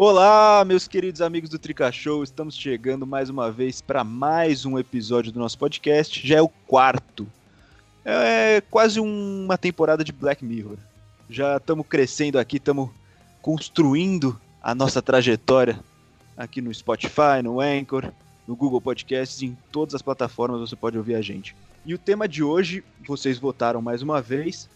[0.00, 4.78] Olá, meus queridos amigos do Trica Show, estamos chegando mais uma vez para mais um
[4.78, 6.24] episódio do nosso podcast.
[6.24, 7.26] Já é o quarto.
[8.04, 10.76] É quase uma temporada de Black Mirror.
[11.28, 12.90] Já estamos crescendo aqui, estamos
[13.42, 15.80] construindo a nossa trajetória
[16.36, 18.12] aqui no Spotify, no Anchor,
[18.46, 21.56] no Google Podcasts, em todas as plataformas você pode ouvir a gente.
[21.84, 24.70] E o tema de hoje, vocês votaram mais uma vez,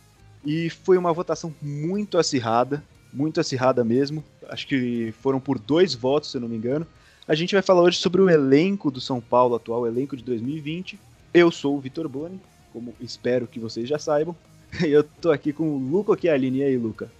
[0.45, 2.83] e foi uma votação muito acirrada,
[3.13, 4.25] muito acirrada mesmo.
[4.53, 6.87] Acho que foram por dois votos, se eu não me engano.
[7.27, 10.23] A gente vai falar hoje sobre o elenco do São Paulo atual, o elenco de
[10.23, 10.99] 2020.
[11.33, 12.39] Eu sou o Vitor Boni,
[12.71, 14.37] como espero que vocês já saibam.
[14.87, 16.59] E eu tô aqui com o Luca Chialini.
[16.59, 17.11] E aí, Luca?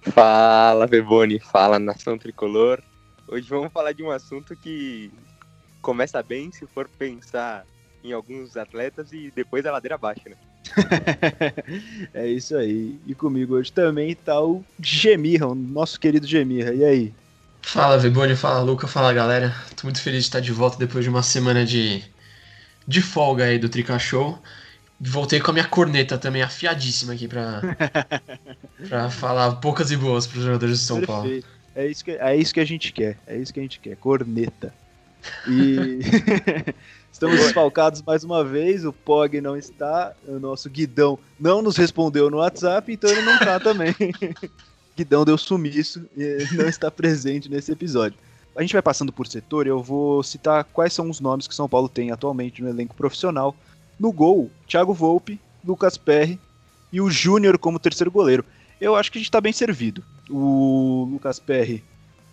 [0.00, 1.40] Fala, Beboni.
[1.40, 2.80] Fala, Nação Tricolor.
[3.26, 5.10] Hoje vamos falar de um assunto que
[5.82, 7.66] começa bem se for pensar
[8.04, 10.36] em alguns atletas e depois a ladeira baixa, né?
[12.14, 12.98] é isso aí.
[13.06, 16.72] E comigo hoje também tá o Gemirra, o nosso querido Gemirra.
[16.74, 17.14] E aí?
[17.62, 19.54] Fala, Veboni, fala, Luca, fala, galera.
[19.74, 22.02] Tô muito feliz de estar de volta depois de uma semana de,
[22.86, 24.38] de folga aí do Trica Show.
[25.00, 27.60] Voltei com a minha corneta também afiadíssima aqui pra,
[28.88, 31.46] pra falar poucas e boas pros jogadores de São Perfeito.
[31.46, 31.56] Paulo.
[31.74, 33.18] É isso, que, é isso que a gente quer.
[33.26, 33.96] É isso que a gente quer.
[33.96, 34.72] Corneta.
[35.46, 36.00] E
[37.16, 38.84] estamos desfalcados mais uma vez.
[38.84, 40.12] O Pog não está.
[40.28, 43.94] O nosso Guidão não nos respondeu no WhatsApp, então ele não tá também.
[44.94, 48.18] Guidão deu sumiço e não está presente nesse episódio.
[48.54, 51.54] A gente vai passando por setor e eu vou citar quais são os nomes que
[51.54, 53.56] São Paulo tem atualmente no elenco profissional.
[53.98, 56.38] No gol, Thiago Volpe, Lucas Perry
[56.92, 58.44] e o Júnior como terceiro goleiro.
[58.78, 60.04] Eu acho que a gente está bem servido.
[60.28, 61.82] O Lucas Perry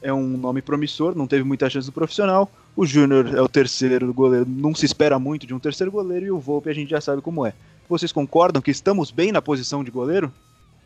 [0.02, 2.52] é um nome promissor, não teve muita chance no profissional.
[2.76, 6.26] O Júnior é o terceiro goleiro, não se espera muito de um terceiro goleiro.
[6.26, 7.54] E o Volpe a gente já sabe como é.
[7.88, 10.34] Vocês concordam que estamos bem na posição de goleiro?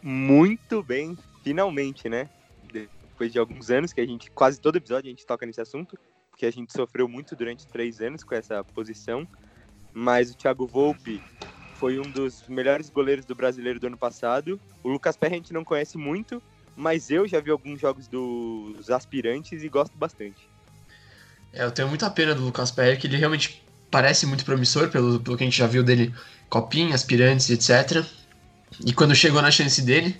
[0.03, 2.29] Muito bem, finalmente, né?
[2.73, 5.97] Depois de alguns anos que a gente, quase todo episódio a gente toca nesse assunto,
[6.29, 9.25] porque a gente sofreu muito durante três anos com essa posição.
[9.93, 11.21] Mas o Thiago Volpe
[11.75, 14.59] foi um dos melhores goleiros do brasileiro do ano passado.
[14.83, 16.43] O Lucas Perry a gente não conhece muito,
[16.75, 20.49] mas eu já vi alguns jogos dos aspirantes e gosto bastante.
[21.53, 25.19] É, eu tenho muita pena do Lucas Perry, que ele realmente parece muito promissor, pelo,
[25.19, 26.13] pelo que a gente já viu dele,
[26.49, 28.03] copinha, aspirantes, etc.
[28.85, 30.19] E quando chegou na chance dele,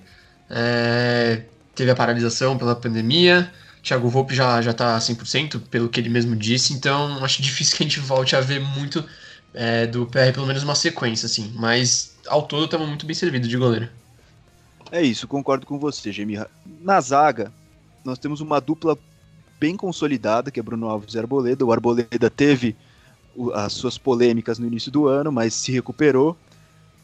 [0.50, 1.44] é,
[1.76, 3.52] teve a paralisação pela pandemia,
[3.84, 7.84] Thiago Volpe já, já tá 100%, pelo que ele mesmo disse, então acho difícil que
[7.84, 9.04] a gente volte a ver muito
[9.54, 11.54] é, do PR, pelo menos uma sequência, assim.
[11.56, 13.90] Mas ao todo estamos muito bem servidos de goleiro.
[14.92, 16.50] É isso, concordo com você, Gemirra.
[16.82, 17.52] Na zaga,
[18.04, 18.98] nós temos uma dupla
[19.60, 21.66] bem consolidada, que é Bruno Alves e Arboleda.
[21.66, 22.76] O Arboleda teve
[23.54, 26.36] as suas polêmicas no início do ano, mas se recuperou.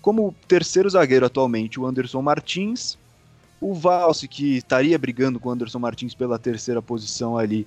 [0.01, 2.97] Como terceiro zagueiro atualmente, o Anderson Martins.
[3.61, 7.65] O Valse, que estaria brigando com o Anderson Martins pela terceira posição ali,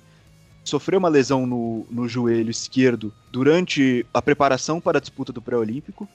[0.63, 6.07] sofreu uma lesão no, no joelho esquerdo durante a preparação para a disputa do pré-olímpico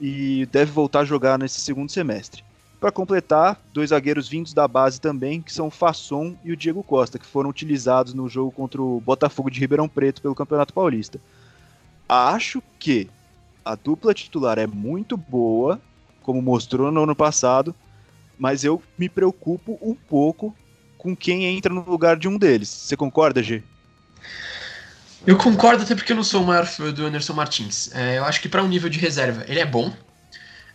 [0.00, 2.42] e deve voltar a jogar nesse segundo semestre.
[2.80, 6.82] Para completar, dois zagueiros vindos da base também, que são o Fasson e o Diego
[6.82, 11.20] Costa, que foram utilizados no jogo contra o Botafogo de Ribeirão Preto pelo Campeonato Paulista.
[12.08, 13.10] Acho que
[13.64, 15.80] a dupla titular é muito boa,
[16.22, 17.74] como mostrou no ano passado,
[18.38, 20.54] mas eu me preocupo um pouco
[20.96, 22.68] com quem entra no lugar de um deles.
[22.68, 23.62] Você concorda, G?
[25.26, 27.92] Eu concordo, até porque eu não sou o maior fã do Anderson Martins.
[27.92, 29.92] É, eu acho que para um nível de reserva ele é bom,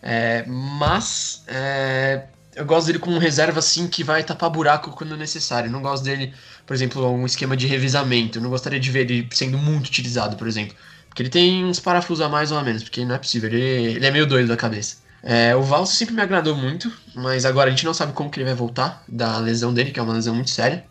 [0.03, 2.23] é, mas é,
[2.55, 5.71] eu gosto dele como reserva assim que vai tapar buraco quando necessário.
[5.71, 6.33] Não gosto dele,
[6.65, 8.37] por exemplo, um esquema de revisamento.
[8.37, 10.75] Eu não gostaria de ver ele sendo muito utilizado, por exemplo.
[11.07, 13.95] Porque ele tem uns parafusos a mais ou a menos, porque não é possível, ele,
[13.95, 14.97] ele é meio doido da cabeça.
[15.21, 18.39] É, o Valso sempre me agradou muito, mas agora a gente não sabe como que
[18.39, 20.83] ele vai voltar da lesão dele, que é uma lesão muito séria.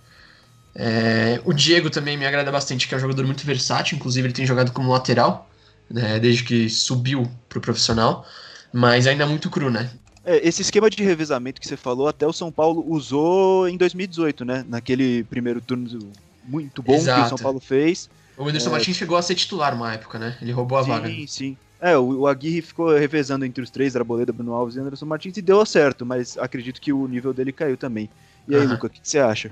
[0.74, 4.32] É, o Diego também me agrada bastante, que é um jogador muito versátil, inclusive ele
[4.32, 5.50] tem jogado como lateral,
[5.90, 8.26] né, desde que subiu pro profissional,
[8.72, 9.90] mas ainda muito cru, né?
[10.24, 14.44] É, esse esquema de revezamento que você falou, até o São Paulo usou em 2018,
[14.44, 14.64] né?
[14.68, 16.12] Naquele primeiro turno
[16.44, 17.20] muito bom Exato.
[17.20, 18.08] que o São Paulo fez.
[18.36, 18.72] O Anderson é...
[18.72, 20.36] Martins chegou a ser titular uma época, né?
[20.40, 21.08] Ele roubou a sim, vaga.
[21.08, 21.56] Sim, sim.
[21.80, 25.36] É, o, o Aguirre ficou revezando entre os três, Arboleda, Bruno Alves e Anderson Martins,
[25.36, 28.08] e deu certo, mas acredito que o nível dele caiu também.
[28.46, 28.72] E aí, uhum.
[28.72, 29.50] Luca, o que você acha?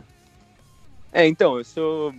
[1.12, 2.14] É, então, eu sou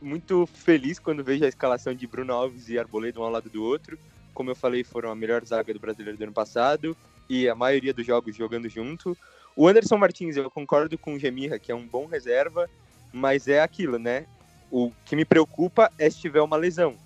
[0.00, 3.62] muito feliz quando vejo a escalação de Bruno Alves e Arboleda um ao lado do
[3.62, 3.98] outro.
[4.34, 6.96] Como eu falei, foram a melhor zaga do brasileiro do ano passado
[7.28, 9.16] e a maioria dos jogos jogando junto.
[9.56, 12.68] O Anderson Martins, eu concordo com o Gemirra, que é um bom reserva,
[13.12, 14.26] mas é aquilo, né?
[14.70, 16.96] O que me preocupa é se tiver uma lesão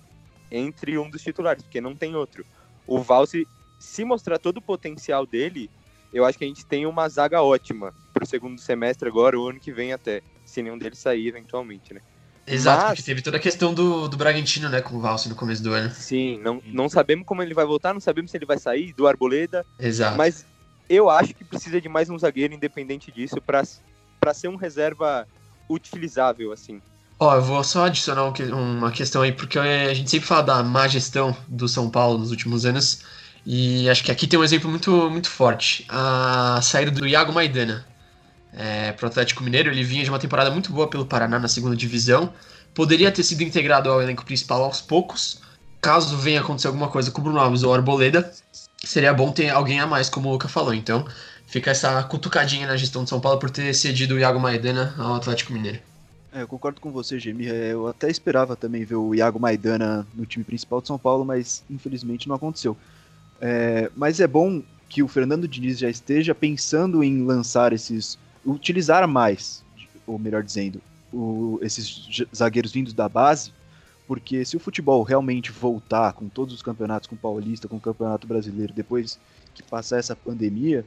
[0.49, 2.45] entre um dos titulares, porque não tem outro.
[2.87, 3.45] O Valse,
[3.79, 5.69] se mostrar todo o potencial dele,
[6.13, 9.47] eu acho que a gente tem uma zaga ótima para o segundo semestre agora, o
[9.47, 10.21] ano que vem até.
[10.45, 12.01] se nenhum deles sair eventualmente, né?
[12.47, 12.89] Exato, Mas...
[12.91, 15.73] porque teve toda a questão do, do Bragantino, né, com o Valse no começo do
[15.73, 15.91] ano.
[15.93, 19.05] Sim, não, não sabemos como ele vai voltar, não sabemos se ele vai sair do
[19.05, 19.65] Arboleda.
[19.77, 20.17] Exato.
[20.17, 20.45] Mas
[20.89, 25.27] eu acho que precisa de mais um zagueiro independente disso para ser um reserva
[25.69, 26.81] utilizável, assim.
[27.19, 30.87] Ó, eu vou só adicionar uma questão aí, porque a gente sempre fala da má
[30.87, 33.01] gestão do São Paulo nos últimos anos,
[33.45, 35.85] e acho que aqui tem um exemplo muito, muito forte.
[35.89, 37.85] A saída do Iago Maidana
[38.57, 41.47] é, para o Atlético Mineiro, ele vinha de uma temporada muito boa pelo Paraná na
[41.47, 42.33] segunda divisão,
[42.73, 45.41] poderia ter sido integrado ao elenco principal aos poucos,
[45.81, 48.31] caso venha acontecer alguma coisa com o Bruno Alves ou Arboleda,
[48.83, 50.73] seria bom ter alguém a mais, como o Luca falou.
[50.73, 51.05] Então,
[51.45, 55.15] fica essa cutucadinha na gestão de São Paulo por ter cedido o Iago Maidana ao
[55.15, 55.79] Atlético Mineiro.
[56.33, 57.47] É, eu concordo com você, Gemi.
[57.47, 61.25] É, eu até esperava também ver o Iago Maidana no time principal de São Paulo,
[61.25, 62.77] mas infelizmente não aconteceu.
[63.39, 68.17] É, mas é bom que o Fernando Diniz já esteja pensando em lançar esses.
[68.45, 69.63] Utilizar mais,
[70.05, 70.81] ou melhor dizendo,
[71.13, 73.51] o, esses zagueiros vindos da base,
[74.07, 77.81] porque se o futebol realmente voltar com todos os campeonatos, com o Paulista, com o
[77.81, 79.19] Campeonato Brasileiro, depois
[79.53, 80.85] que passar essa pandemia,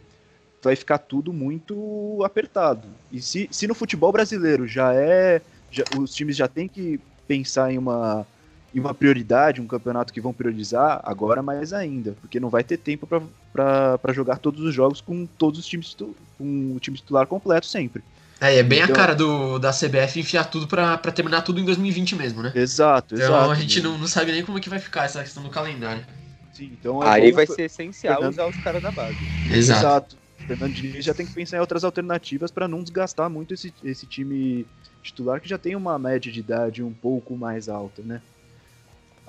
[0.62, 2.88] vai ficar tudo muito apertado.
[3.10, 5.42] E se, se no futebol brasileiro já é.
[5.70, 8.26] Já, os times já têm que pensar em uma,
[8.74, 12.76] em uma prioridade, um campeonato que vão priorizar, agora mais ainda, porque não vai ter
[12.76, 15.96] tempo para jogar todos os jogos com todos os times
[16.38, 18.02] com o time titular completo sempre.
[18.40, 21.64] É, é bem então, a cara do, da CBF enfiar tudo para terminar tudo em
[21.64, 22.52] 2020 mesmo, né?
[22.54, 23.50] Exato, então, exato.
[23.50, 26.04] a gente não, não sabe nem como é que vai ficar essa questão do calendário.
[26.52, 28.32] Sim, então é Aí vai ser essencial Fernando...
[28.32, 29.18] usar os caras da base.
[29.50, 29.80] Exato.
[29.80, 30.16] exato.
[30.46, 34.06] Fernando Diniz já tem que pensar em outras alternativas para não desgastar muito esse, esse
[34.06, 34.66] time
[35.02, 38.20] titular que já tem uma média de idade um pouco mais alta, né?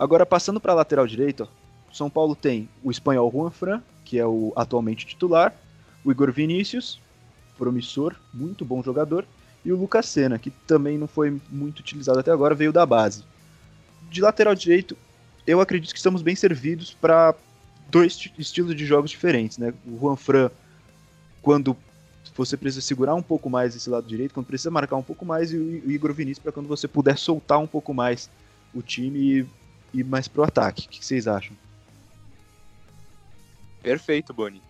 [0.02, 1.48] Agora, passando para a lateral direita,
[1.94, 5.54] São Paulo tem o espanhol Juan Fran, que é o atualmente titular,
[6.04, 7.00] o Igor Vinícius,
[7.56, 9.28] promissor, muito bom jogador,
[9.64, 13.24] e o Lucas Senna, que também não foi muito utilizado até agora, veio da base.
[14.10, 14.98] De lateral direito,
[15.46, 17.36] eu acredito que estamos bem servidos para
[17.88, 19.72] dois estilos de jogos diferentes, né?
[19.86, 20.50] O Juan Fran
[21.44, 21.78] quando
[22.36, 25.54] você precisa segurar um pouco mais esse lado direito, quando precisa marcar um pouco mais,
[25.54, 28.32] e o Igor Vinícius para quando você puder soltar um pouco mais
[28.74, 29.61] o time e
[29.94, 30.86] ir mais pro ataque.
[30.86, 31.56] O que vocês acham?
[33.82, 34.62] Perfeito, Boni.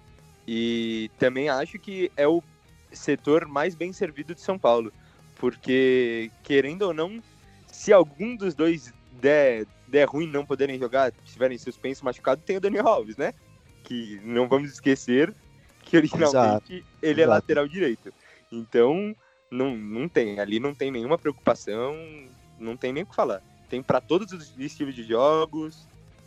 [0.47, 2.43] E também acho que é o
[2.91, 4.91] setor mais bem servido de São Paulo,
[5.35, 7.21] porque querendo ou não,
[7.67, 12.61] se algum dos dois der, der ruim não poderem jogar, estiverem suspenso, machucado, tem o
[12.61, 13.33] Daniel Alves, né?
[13.83, 15.33] Que não vamos esquecer,
[15.83, 16.87] que originalmente Exato.
[17.01, 17.29] ele é Exato.
[17.29, 18.13] lateral direito.
[18.51, 19.15] Então,
[19.49, 20.39] não, não tem.
[20.39, 21.95] Ali não tem nenhuma preocupação,
[22.59, 23.41] não tem nem o que falar.
[23.71, 25.77] Tem para todos os estilos de jogos.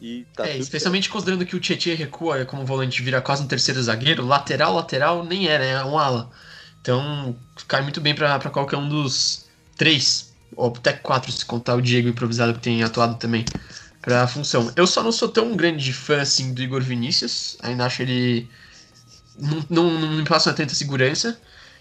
[0.01, 1.13] E tá é, especialmente certo.
[1.13, 5.47] considerando que o Tietchan recua como volante vira quase um terceiro zagueiro, lateral, lateral nem
[5.47, 5.71] é, né?
[5.73, 6.31] É um ala.
[6.81, 7.37] Então,
[7.69, 9.47] cai muito bem para qualquer um dos
[9.77, 13.45] três, ou até quatro, se contar o Diego improvisado que tem atuado também
[14.01, 14.73] para a função.
[14.75, 18.49] Eu só não sou tão grande fã assim do Igor Vinícius, ainda acho ele
[19.39, 21.39] não, não, não me passa tanta segurança.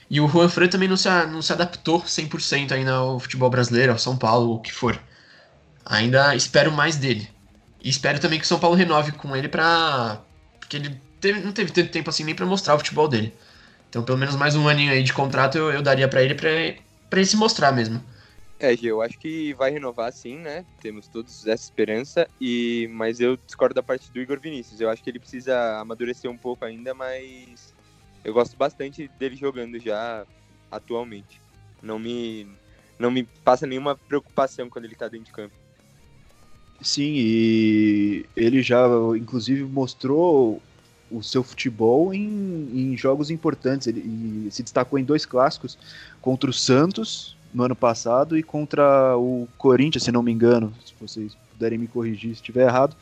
[0.09, 3.91] E o Juan Fran também não se, não se adaptou 100% ainda ao futebol brasileiro,
[3.91, 4.99] ao São Paulo, o que for.
[5.85, 7.29] Ainda espero mais dele.
[7.83, 10.21] E espero também que o São Paulo renove com ele pra.
[10.59, 13.33] Porque ele teve, não teve tanto tempo assim nem pra mostrar o futebol dele.
[13.89, 16.49] Então, pelo menos mais um aninho aí de contrato eu, eu daria para ele pra
[16.49, 18.03] ele se mostrar mesmo.
[18.59, 20.65] É, Gê, eu acho que vai renovar sim, né?
[20.81, 24.79] Temos todos essa esperança, e mas eu discordo da parte do Igor Vinícius.
[24.79, 27.73] Eu acho que ele precisa amadurecer um pouco ainda, mas
[28.23, 30.25] eu gosto bastante dele jogando já
[30.71, 31.41] atualmente.
[31.81, 32.47] Não me,
[32.97, 35.53] não me passa nenhuma preocupação quando ele tá dentro de campo.
[36.81, 40.61] Sim, e ele já, inclusive, mostrou
[41.09, 43.87] o seu futebol em, em jogos importantes.
[43.87, 45.77] Ele se destacou em dois clássicos
[46.21, 50.93] contra o Santos no ano passado e contra o Corinthians, se não me engano, se
[50.99, 52.95] vocês puderem me corrigir se estiver errado.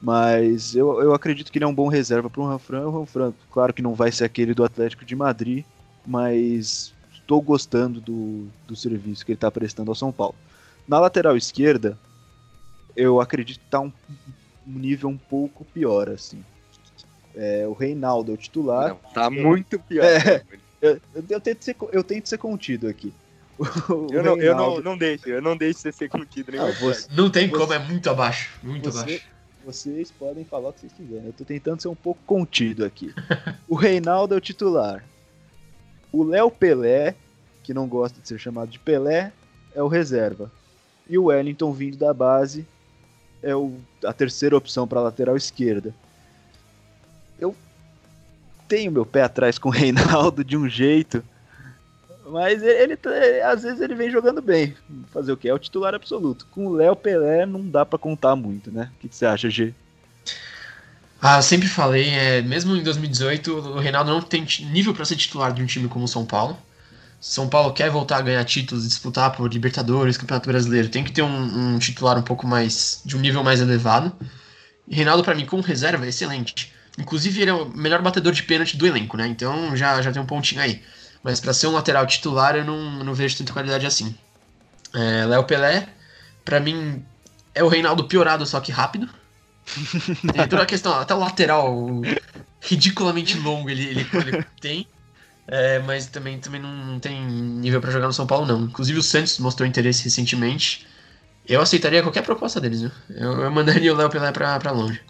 [0.00, 2.86] Mas eu, eu acredito que ele é um bom reserva para o Ranfran.
[2.86, 5.64] O Ranfran, claro que não vai ser aquele do Atlético de Madrid,
[6.06, 10.34] mas estou gostando do, do serviço que ele está prestando ao São Paulo.
[10.86, 11.98] Na lateral esquerda,
[12.98, 13.92] eu acredito que está um,
[14.66, 16.44] um nível um pouco pior, assim.
[17.36, 18.88] É, o Reinaldo é o titular.
[18.88, 20.04] Não, tá muito pior.
[20.04, 20.42] É,
[20.82, 21.00] eu,
[21.30, 23.12] eu, tento ser, eu tento ser contido aqui
[24.12, 27.28] eu, não, eu não, não deixo, eu não deixo você ser contido ah, você, Não
[27.28, 28.56] tem você, como, é muito abaixo.
[28.62, 29.24] Muito você, abaixo.
[29.64, 31.26] Vocês podem falar o que vocês quiserem.
[31.26, 33.12] Eu tô tentando ser um pouco contido aqui.
[33.68, 35.04] o Reinaldo é o titular.
[36.12, 37.16] O Léo Pelé,
[37.62, 39.32] que não gosta de ser chamado de Pelé,
[39.74, 40.50] é o reserva.
[41.08, 42.64] E o Wellington vindo da base
[43.42, 45.94] é o, a terceira opção para lateral esquerda.
[47.38, 47.54] Eu
[48.66, 51.22] tenho meu pé atrás com o Reinaldo de um jeito
[52.26, 54.74] Mas ele, ele, às vezes ele vem jogando bem.
[55.12, 55.48] Fazer o que?
[55.48, 56.46] É o titular absoluto.
[56.50, 58.90] Com o Léo Pelé não dá para contar muito, né?
[58.96, 59.72] O que, que, você acha, G?
[61.20, 65.52] Ah, sempre falei, é, mesmo em 2018, o Reinaldo não tem nível para ser titular
[65.52, 66.56] de um time como o São Paulo.
[67.20, 71.22] São Paulo quer voltar a ganhar títulos, disputar por Libertadores, Campeonato Brasileiro, tem que ter
[71.22, 74.12] um, um titular um pouco mais de um nível mais elevado.
[74.86, 76.72] E Reinaldo para mim com reserva é excelente.
[76.96, 79.26] Inclusive ele é o melhor batedor de pênalti do elenco, né?
[79.26, 80.82] Então já já tem um pontinho aí.
[81.22, 84.16] Mas para ser um lateral titular eu não, não vejo tanta qualidade assim.
[84.94, 85.88] É, Léo Pelé,
[86.44, 87.04] para mim
[87.54, 89.08] é o Reinaldo piorado só que rápido.
[90.34, 92.00] é, toda a questão, até o lateral
[92.60, 94.86] ridiculamente longo ele, ele, ele tem.
[95.50, 98.64] É, mas também, também não tem nível para jogar no São Paulo, não.
[98.64, 100.86] Inclusive o Santos mostrou interesse recentemente.
[101.46, 102.90] Eu aceitaria qualquer proposta deles, viu?
[103.08, 105.00] Eu, eu mandaria o Léo Pelé pra, pra longe.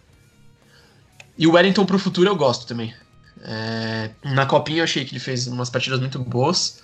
[1.36, 2.94] E o Wellington pro futuro eu gosto também.
[3.42, 6.82] É, na Copinha eu achei que ele fez umas partidas muito boas,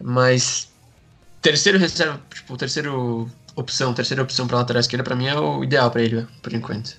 [0.00, 0.68] mas
[1.40, 5.90] terceiro reserva, tipo, terceiro opção, terceira opção pra lateral esquerda pra mim é o ideal
[5.90, 6.96] pra ele, por enquanto.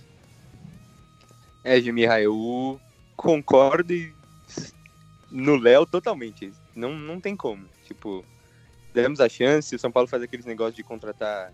[1.63, 2.79] É, Jimirra, eu
[3.15, 4.13] concordo e
[5.31, 6.51] no Léo totalmente.
[6.75, 7.65] Não, não tem como.
[7.85, 8.25] Tipo,
[8.93, 11.51] demos a chance, o São Paulo faz aqueles negócios de contratar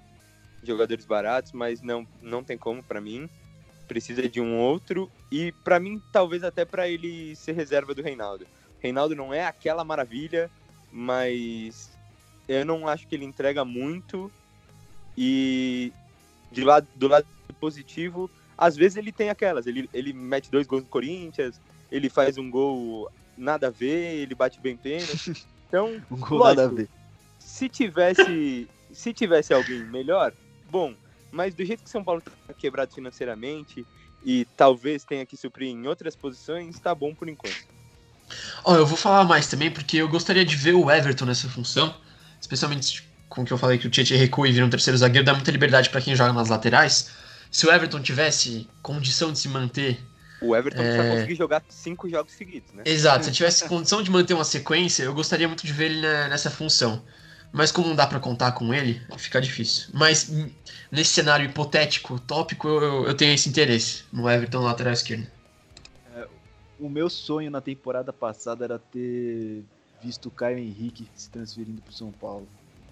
[0.63, 3.29] jogadores baratos, mas não, não tem como para mim.
[3.87, 8.47] Precisa de um outro e para mim talvez até para ele ser reserva do Reinaldo.
[8.79, 10.49] Reinaldo não é aquela maravilha,
[10.91, 11.91] mas
[12.47, 14.31] eu não acho que ele entrega muito
[15.17, 15.93] e
[16.51, 17.27] de lado, do lado
[17.59, 21.59] positivo, às vezes ele tem aquelas, ele, ele mete dois gols no Corinthians,
[21.91, 25.45] ele faz um gol nada a ver, ele bate bem pênalti.
[25.67, 26.89] Então, um gol lógico, nada a ver.
[27.39, 30.31] Se tivesse, se tivesse alguém melhor,
[30.69, 30.93] bom.
[31.31, 33.85] Mas do jeito que São Paulo está quebrado financeiramente
[34.23, 37.65] e talvez tenha que suprir em outras posições, tá bom por enquanto.
[38.63, 41.49] Ó, oh, eu vou falar mais também, porque eu gostaria de ver o Everton nessa
[41.49, 41.93] função,
[42.39, 45.25] especialmente com o que eu falei que o Tietchan recua e vira um terceiro zagueiro,
[45.25, 47.11] dá muita liberdade para quem joga nas laterais.
[47.51, 49.99] Se o Everton tivesse condição de se manter
[50.41, 50.97] o Everton é...
[50.97, 52.83] vai conseguir jogar cinco jogos seguidos, né?
[52.85, 53.25] Exato.
[53.25, 57.01] Se tivesse condição de manter uma sequência, eu gostaria muito de ver ele nessa função.
[57.51, 59.89] Mas como não dá para contar com ele, fica difícil.
[59.93, 60.29] Mas
[60.91, 65.25] nesse cenário hipotético, tópico, eu, eu tenho esse interesse no Everton lateral esquerdo.
[66.13, 66.27] É,
[66.77, 69.63] o meu sonho na temporada passada era ter
[70.03, 72.45] visto o Caio Henrique se transferindo para São Paulo.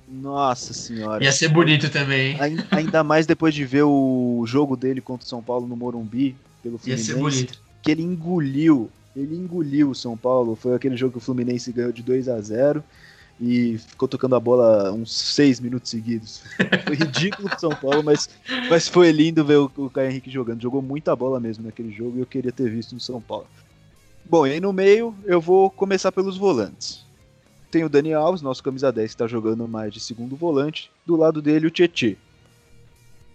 [0.07, 1.21] Nossa senhora.
[1.21, 2.37] Ia ser bonito também.
[2.71, 6.77] Ainda mais depois de ver o jogo dele contra o São Paulo no Morumbi pelo
[6.77, 7.11] Fluminense.
[7.11, 7.59] Ia ser bonito.
[7.81, 8.89] Que ele engoliu.
[9.15, 10.55] Ele engoliu o São Paulo.
[10.55, 12.83] Foi aquele jogo que o Fluminense ganhou de 2 a 0
[13.39, 16.43] e ficou tocando a bola uns seis minutos seguidos.
[16.85, 18.29] Foi ridículo pro São Paulo, mas,
[18.69, 20.61] mas foi lindo ver o, o Caio Henrique jogando.
[20.61, 23.47] Jogou muita bola mesmo naquele jogo e eu queria ter visto no São Paulo.
[24.23, 27.03] Bom, e aí no meio eu vou começar pelos volantes.
[27.69, 30.91] Tem o Dani Alves, nosso camisa 10, que está jogando mais de segundo volante.
[31.05, 32.15] Do lado dele, o Tietê.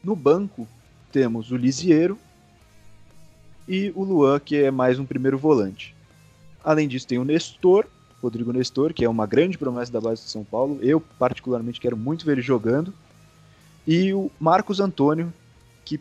[0.02, 0.66] No banco,
[1.10, 2.16] temos o Lisieiro,
[3.68, 5.94] e o Luan, que é mais um primeiro volante.
[6.64, 7.86] Além disso, tem o Nestor,
[8.22, 10.78] Rodrigo Nestor, que é uma grande promessa da base de São Paulo.
[10.82, 12.92] Eu, particularmente, quero muito ver ele jogando.
[13.86, 15.32] E o Marcos Antônio,
[15.84, 16.00] que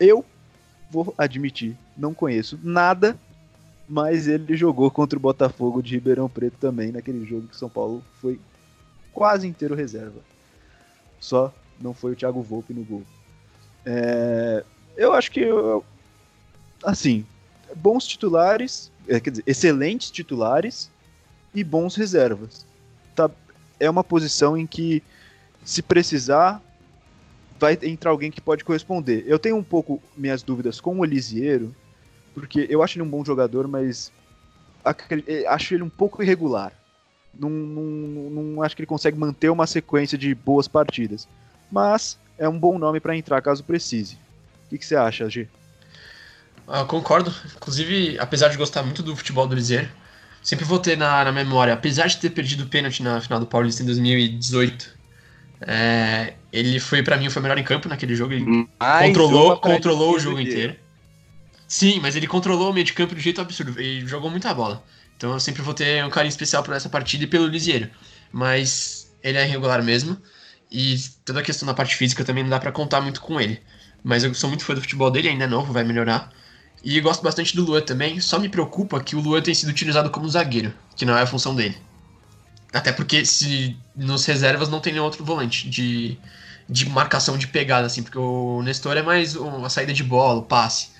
[0.00, 0.24] eu
[0.90, 3.16] vou admitir, não conheço nada,
[3.88, 8.02] mas ele jogou contra o Botafogo de Ribeirão Preto também, naquele jogo que São Paulo
[8.20, 8.40] foi
[9.12, 10.20] quase inteiro reserva.
[11.20, 13.02] Só não foi o Thiago Volpe no gol.
[13.84, 14.64] É,
[14.96, 15.84] eu acho que eu,
[16.82, 17.24] assim,
[17.76, 20.90] bons titulares, é, quer dizer, excelentes titulares
[21.54, 22.66] e bons reservas.
[23.14, 23.30] Tá,
[23.78, 25.02] é uma posição em que,
[25.64, 26.62] se precisar,
[27.58, 29.24] vai entrar alguém que pode corresponder.
[29.26, 31.74] Eu tenho um pouco minhas dúvidas com o Elisiero,
[32.34, 34.10] porque eu acho ele um bom jogador, mas
[35.26, 36.72] é, acho ele um pouco irregular.
[37.34, 41.26] Não, não, não acho que ele consegue manter uma sequência de boas partidas.
[41.70, 44.16] Mas é um bom nome para entrar caso precise.
[44.66, 45.48] O que, que você acha, G?
[46.68, 47.34] Eu concordo.
[47.56, 49.88] Inclusive, apesar de gostar muito do futebol do Liseiro,
[50.42, 53.46] sempre vou ter na, na memória, apesar de ter perdido o pênalti na final do
[53.46, 55.02] Paulista em 2018,
[55.66, 58.32] é, ele foi, para mim, foi o melhor em campo naquele jogo.
[58.32, 60.76] Ele Mais controlou, controlou o jogo inteiro.
[61.66, 63.80] Sim, mas ele controlou o meio de campo de um jeito absurdo.
[63.80, 64.84] Ele jogou muita bola.
[65.16, 67.88] Então eu sempre vou ter um carinho especial por essa partida e pelo Lisieiro.
[68.30, 70.18] Mas ele é irregular mesmo.
[70.70, 73.60] E toda a questão da parte física também não dá para contar muito com ele.
[74.02, 76.30] Mas eu sou muito fã do futebol dele, ainda é novo, vai melhorar.
[76.82, 80.10] E gosto bastante do Luan também, só me preocupa que o Luan tem sido utilizado
[80.10, 81.76] como zagueiro, que não é a função dele.
[82.72, 86.18] Até porque se nos reservas não tem nenhum outro volante de,
[86.68, 90.44] de marcação de pegada, assim, porque o Nestor é mais a saída de bola, o
[90.44, 90.90] passe.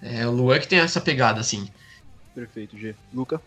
[0.00, 1.68] É o Luan que tem essa pegada, assim.
[2.34, 2.94] Perfeito, G.
[3.12, 3.40] Luca?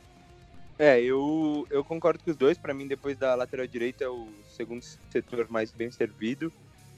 [0.79, 2.57] É, eu, eu concordo com os dois.
[2.57, 6.51] Para mim, depois da lateral direita, é o segundo setor mais bem servido.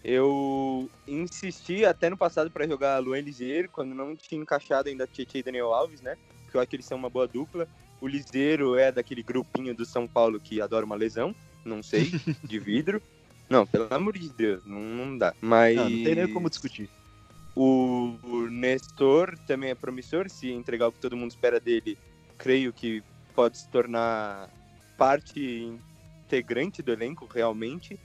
[0.04, 5.40] Eu insisti até no passado para jogar Luan Liseiro, quando não tinha encaixado ainda Tietchan
[5.40, 6.16] e Daniel Alves, né?
[6.44, 7.68] Porque eu acho que eles são uma boa dupla.
[8.00, 12.12] O Liseiro é daquele grupinho do São Paulo que adora uma lesão, não sei,
[12.44, 13.02] de vidro.
[13.50, 15.34] Não, pelo amor de Deus, não, não dá.
[15.42, 15.76] Mas.
[15.76, 16.90] Não, não tem nem como discutir.
[17.56, 21.98] O, o Nestor também é promissor, se entregar o que todo mundo espera dele,
[22.38, 23.04] creio que
[23.36, 24.50] pode se tornar
[24.98, 25.78] parte
[26.26, 28.00] integrante do elenco realmente.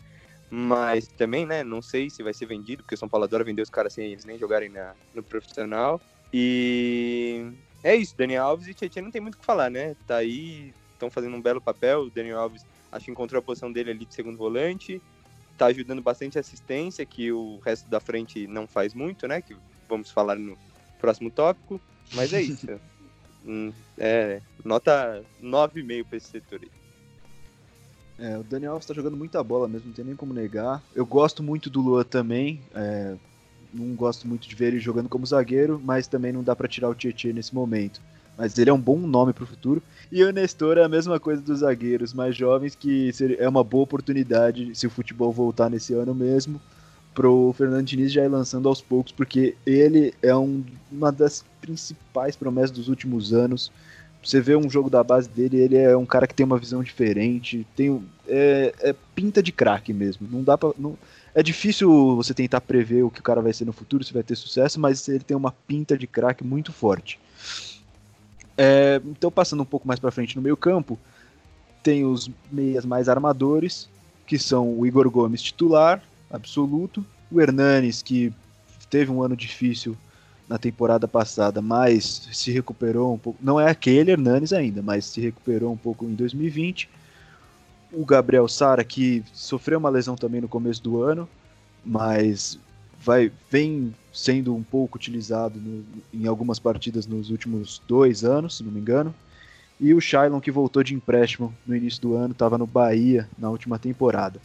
[0.56, 3.60] Mas também, né, não sei se vai ser vendido, porque o São Paulo adora vender
[3.60, 6.00] os caras sem eles nem jogarem na, no profissional.
[6.32, 7.44] E
[7.82, 9.96] é isso, Daniel Alves e Tietchan não tem muito o que falar, né?
[10.06, 12.02] Tá aí, estão fazendo um belo papel.
[12.02, 15.02] O Daniel Alves acho que encontrou a posição dele ali de segundo volante.
[15.58, 19.42] Tá ajudando bastante a assistência, que o resto da frente não faz muito, né?
[19.42, 19.56] Que
[19.88, 20.56] vamos falar no
[21.00, 21.80] próximo tópico.
[22.12, 22.68] Mas é isso.
[23.46, 26.70] Hum, é, nota 9,5 para esse setor aí.
[28.18, 30.82] É, o Daniel Alves tá jogando muita bola mesmo, não tem nem como negar.
[30.94, 32.60] Eu gosto muito do Luan também.
[32.74, 33.16] É,
[33.72, 36.88] não gosto muito de ver ele jogando como zagueiro, mas também não dá para tirar
[36.88, 38.00] o Tietchan nesse momento.
[38.38, 39.82] Mas ele é um bom nome para o futuro.
[40.10, 43.84] E o Nestor é a mesma coisa dos zagueiros mais jovens, que é uma boa
[43.84, 46.60] oportunidade, se o futebol voltar nesse ano mesmo,
[47.14, 52.34] pro Fernando Diniz já ir lançando aos poucos, porque ele é um, uma das principais
[52.34, 53.70] promessas dos últimos anos.
[54.24, 56.82] Você vê um jogo da base dele, ele é um cara que tem uma visão
[56.82, 60.26] diferente, tem é, é pinta de craque mesmo.
[60.30, 60.72] Não dá para
[61.34, 64.22] é difícil você tentar prever o que o cara vai ser no futuro, se vai
[64.22, 67.18] ter sucesso, mas ele tem uma pinta de craque muito forte.
[68.56, 70.98] É, então passando um pouco mais para frente no meio campo,
[71.82, 73.88] tem os meias mais armadores,
[74.26, 76.00] que são o Igor Gomes titular,
[76.30, 77.04] absoluto.
[77.30, 78.32] O Hernanes, que
[78.88, 79.96] teve um ano difícil
[80.48, 83.38] na temporada passada, mas se recuperou um pouco.
[83.42, 86.88] Não é aquele Hernanes ainda, mas se recuperou um pouco em 2020.
[87.92, 91.28] O Gabriel Sara, que sofreu uma lesão também no começo do ano,
[91.84, 92.58] mas
[93.00, 98.62] vai vem sendo um pouco utilizado no, em algumas partidas nos últimos dois anos, se
[98.62, 99.14] não me engano.
[99.80, 103.50] E o Shailon, que voltou de empréstimo no início do ano, estava no Bahia na
[103.50, 104.40] última temporada.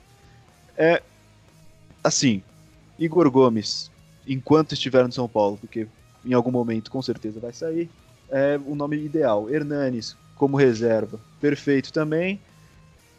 [0.76, 1.04] É,
[2.04, 2.42] assim,
[2.98, 3.92] Igor Gomes,
[4.28, 5.88] enquanto estiver no São Paulo, porque
[6.26, 7.90] em algum momento com certeza vai sair,
[8.30, 9.50] é o nome ideal.
[9.50, 12.40] Hernanes como reserva, perfeito também.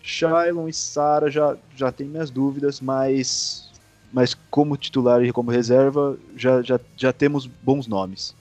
[0.02, 3.68] Shailon e Sara já, já tem minhas dúvidas, mas,
[4.12, 8.34] mas como titular e como reserva já, já, já temos bons nomes.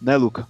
[0.00, 0.48] Né, Luca?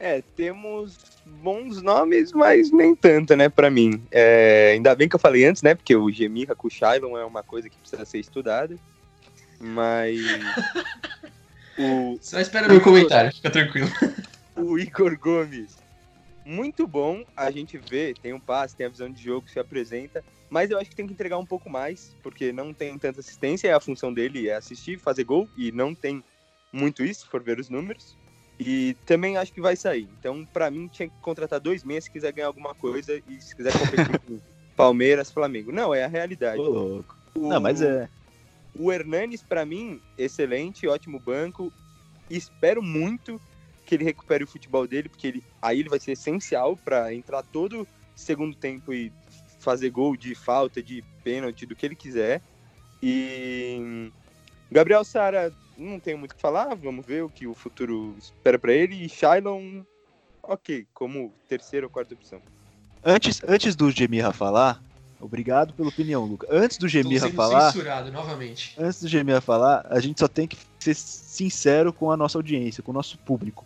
[0.00, 4.00] É, temos bons nomes, mas nem tanto, né, para mim.
[4.10, 7.24] É, ainda bem que eu falei antes, né, porque o Gemirra com o Shailon é
[7.24, 8.76] uma coisa que precisa ser estudada.
[9.60, 10.20] Mas.
[11.78, 13.88] o, Só espera meu comentário, fica tranquilo.
[14.60, 15.76] O Igor Gomes,
[16.44, 17.24] muito bom.
[17.36, 20.24] A gente vê, tem um passe, tem a visão de jogo, se apresenta.
[20.50, 23.68] Mas eu acho que tem que entregar um pouco mais, porque não tem tanta assistência.
[23.68, 26.24] É a função dele é assistir, fazer gol, e não tem
[26.72, 28.16] muito isso, se for ver os números.
[28.58, 30.08] E também acho que vai sair.
[30.18, 33.54] Então, para mim, tinha que contratar dois meses se quiser ganhar alguma coisa e se
[33.54, 34.40] quiser competir com
[34.76, 35.70] Palmeiras, Flamengo.
[35.70, 36.60] Não, é a realidade.
[36.60, 37.16] Ô, louco.
[37.34, 37.48] O...
[37.48, 38.08] Não, mas é.
[38.74, 41.72] O Hernanes, para mim, excelente, ótimo banco.
[42.28, 43.40] Espero muito
[43.86, 47.42] que ele recupere o futebol dele, porque ele, aí ele vai ser essencial para entrar
[47.42, 49.12] todo segundo tempo e
[49.60, 52.42] fazer gol de falta, de pênalti, do que ele quiser.
[53.02, 54.10] E
[54.70, 58.58] Gabriel Sara não tenho muito o que falar, vamos ver o que o futuro espera
[58.58, 59.04] para ele.
[59.04, 59.82] E Shailon,
[60.42, 62.40] ok, como terceira ou quarta opção.
[63.04, 64.82] Antes, antes do Gemirra falar,
[65.20, 66.48] obrigado pela opinião, Luca.
[66.50, 67.70] Antes do Gemirra falar.
[67.70, 68.74] censurado novamente.
[68.76, 72.82] Antes do Gemirra falar, a gente só tem que ser sincero com a nossa audiência,
[72.82, 73.64] com o nosso público.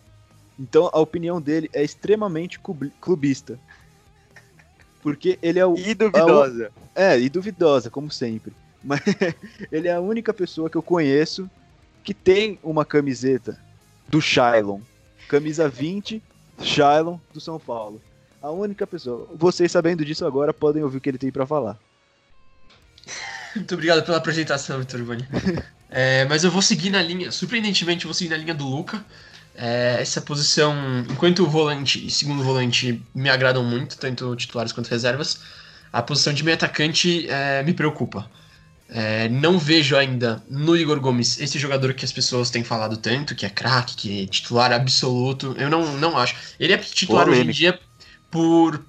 [0.59, 2.59] Então a opinião dele é extremamente
[3.01, 3.59] clubista.
[5.01, 5.75] Porque ele é o.
[5.75, 6.71] E duvidosa.
[6.95, 8.53] É, e duvidosa, como sempre.
[8.83, 9.01] Mas
[9.71, 11.49] ele é a única pessoa que eu conheço
[12.03, 13.57] que tem uma camiseta
[14.07, 14.81] do Shailon.
[15.27, 16.21] Camisa 20,
[16.61, 18.01] Shailon do São Paulo.
[18.41, 19.27] A única pessoa.
[19.35, 21.77] Vocês sabendo disso agora podem ouvir o que ele tem para falar.
[23.55, 25.27] Muito obrigado pela apresentação, Vitor Ivani.
[25.89, 29.03] é, mas eu vou seguir na linha, surpreendentemente, eu vou seguir na linha do Luca.
[29.55, 30.75] É, essa posição,
[31.09, 35.39] enquanto o volante e segundo volante me agradam muito, tanto titulares quanto reservas,
[35.91, 38.29] a posição de meio atacante é, me preocupa.
[38.95, 43.33] É, não vejo ainda no Igor Gomes esse jogador que as pessoas têm falado tanto,
[43.33, 45.55] que é craque, que é titular absoluto.
[45.57, 46.35] Eu não, não acho.
[46.59, 47.79] Ele é titular hoje em dia
[48.29, 48.85] por,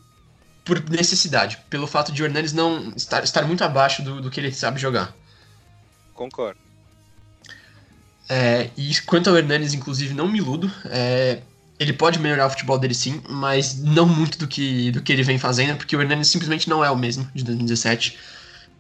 [0.62, 4.38] por necessidade, pelo fato de o Hernanes não estar, estar muito abaixo do, do que
[4.38, 5.16] ele sabe jogar.
[6.12, 6.60] Concordo.
[8.28, 10.70] É, e quanto ao Hernanes, inclusive, não me iludo.
[10.84, 11.40] É,
[11.78, 15.22] ele pode melhorar o futebol dele sim, mas não muito do que, do que ele
[15.22, 18.18] vem fazendo, porque o Hernani simplesmente não é o mesmo de 2017.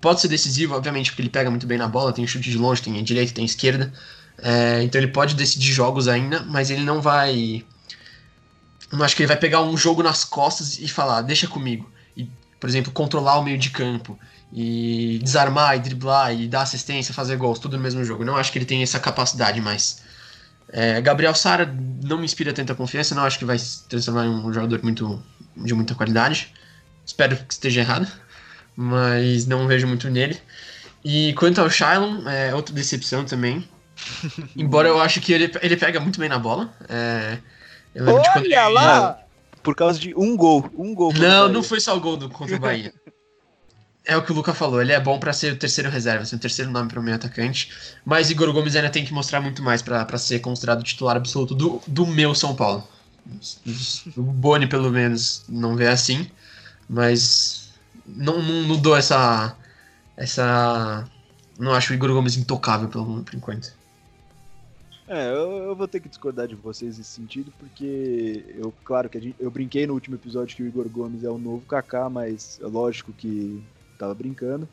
[0.04, 2.82] Pode ser decisivo, obviamente, porque ele pega muito bem na bola, tem chute de longe,
[2.82, 3.90] tem direita, tem esquerda.
[4.36, 7.64] É, então ele pode decidir jogos ainda, mas ele não vai.
[8.92, 11.90] Não acho que ele vai pegar um jogo nas costas e falar, deixa comigo.
[12.14, 12.28] E,
[12.60, 14.18] por exemplo, controlar o meio de campo.
[14.52, 18.26] E desarmar e driblar e dar assistência, fazer gols, tudo no mesmo jogo.
[18.26, 20.02] Não acho que ele tem essa capacidade mais.
[20.68, 24.28] É, Gabriel Sara não me inspira tanta confiança, não acho que vai se transformar em
[24.28, 25.22] um jogador muito,
[25.56, 26.52] de muita qualidade.
[27.06, 28.06] Espero que esteja errado
[28.76, 30.38] mas não vejo muito nele.
[31.04, 33.68] E quanto ao Shylon, é outra decepção também.
[34.56, 36.72] Embora eu acho que ele, ele pega muito bem na bola.
[36.88, 37.38] É,
[37.96, 39.18] Olha lá!
[39.62, 40.70] Por causa de um gol.
[40.76, 41.12] Um gol.
[41.14, 42.92] Não, não foi só o gol do, contra o Bahia.
[44.04, 46.36] é o que o Luca falou, ele é bom para ser o terceiro reserva, ser
[46.36, 47.70] o terceiro nome para o meu atacante.
[48.04, 51.80] Mas Igor Gomes ainda tem que mostrar muito mais para ser considerado titular absoluto do,
[51.86, 52.86] do meu São Paulo.
[54.16, 56.28] O Boni, pelo menos, não vê assim.
[56.88, 57.63] Mas
[58.06, 59.56] não, não, não dou essa.
[60.16, 61.08] Essa.
[61.58, 63.72] Não acho o Igor Gomes intocável pelo, por enquanto.
[65.06, 69.20] É, eu, eu, vou ter que discordar de vocês nesse sentido, porque eu, claro que
[69.20, 72.58] gente, eu brinquei no último episódio que o Igor Gomes é o novo Kaká, mas
[72.62, 73.62] é lógico que
[73.98, 74.66] tava brincando.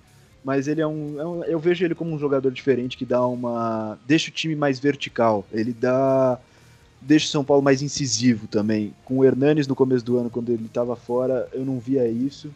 [0.44, 3.26] Mas ele é um, é um, Eu vejo ele como um jogador diferente que dá
[3.26, 4.00] uma.
[4.08, 5.46] deixa o time mais vertical.
[5.52, 6.40] Ele dá.
[7.00, 8.94] deixa o São Paulo mais incisivo também.
[9.06, 12.52] Com o Hernanes no começo do ano, quando ele estava fora, eu não via isso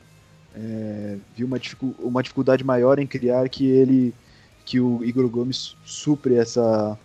[0.56, 1.60] é, viu uma,
[2.00, 4.14] uma dificuldade maior em criar que ele
[4.66, 6.98] que o Igor Gomes supre essa,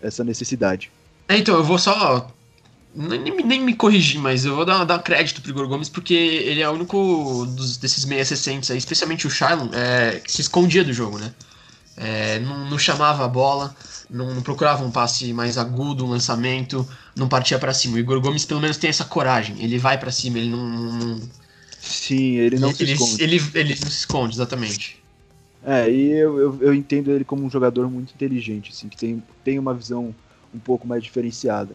[0.00, 0.92] essa necessidade.
[1.28, 2.30] É, então, eu vou só.
[2.94, 6.62] Nem, nem me corrigir, mas eu vou dar, dar crédito pro Igor Gomes, porque ele
[6.62, 10.84] é o único dos, desses meias recentes aí, especialmente o Shailon, é, que se escondia
[10.84, 11.34] do jogo, né?
[11.96, 13.74] É, não, não, chamava a bola,
[14.08, 17.96] não, não, procurava um passe mais agudo, um lançamento, não partia para cima.
[17.96, 21.20] O Igor Gomes pelo menos tem essa coragem, ele vai para cima, ele não, não
[21.84, 23.22] Sim, ele não ele, se esconde.
[23.22, 25.02] Ele, ele não se esconde, exatamente.
[25.64, 29.22] É, e eu, eu, eu, entendo ele como um jogador muito inteligente, assim, que tem,
[29.42, 30.14] tem uma visão
[30.54, 31.74] um pouco mais diferenciada.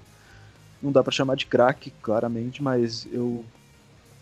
[0.81, 3.43] Não dá para chamar de craque, claramente, mas eu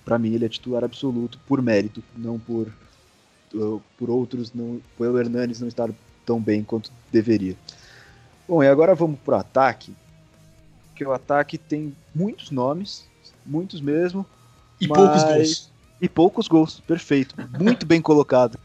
[0.04, 2.72] para mim ele é titular absoluto por mérito, não por
[3.98, 5.90] por outros, não, pelo Hernanes não estar
[6.26, 7.56] tão bem quanto deveria.
[8.48, 9.94] Bom, e agora vamos pro ataque,
[10.96, 13.06] que o ataque tem muitos nomes,
[13.46, 14.26] muitos mesmo,
[14.80, 14.98] e mas...
[14.98, 15.77] poucos gols.
[16.02, 17.36] E poucos gols, perfeito.
[17.60, 18.58] Muito bem colocado.